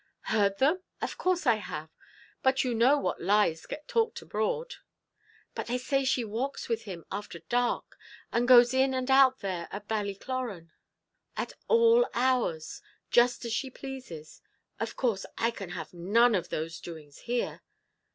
"Heard 0.33 0.57
them! 0.57 0.81
of 0.99 1.19
course 1.19 1.45
I 1.45 1.57
have 1.57 1.91
but 2.41 2.63
you 2.63 2.73
know 2.73 2.97
what 2.97 3.21
lies 3.21 3.67
get 3.67 3.87
talked 3.87 4.23
abroad." 4.23 4.77
"But 5.53 5.67
they 5.67 5.77
say 5.77 6.03
she 6.05 6.25
walks 6.25 6.67
with 6.67 6.85
him 6.85 7.05
after 7.11 7.37
dark; 7.37 7.99
and 8.31 8.47
goes 8.47 8.73
in 8.73 8.95
and 8.95 9.11
out 9.11 9.41
there 9.41 9.67
at 9.71 9.87
Ballycloran, 9.87 10.71
at 11.37 11.53
all 11.67 12.07
hours, 12.15 12.81
just 13.11 13.45
as 13.45 13.53
she 13.53 13.69
pleases. 13.69 14.41
Of 14.79 14.95
course 14.95 15.23
I 15.37 15.51
can 15.51 15.69
have 15.69 15.93
none 15.93 16.33
of 16.33 16.49
those 16.49 16.79
doings 16.81 17.19
here." 17.19 17.61